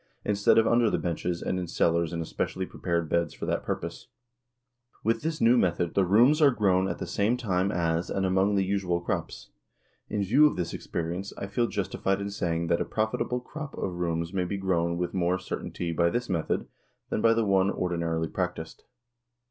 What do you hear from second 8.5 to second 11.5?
the usual crops. In view of the experience I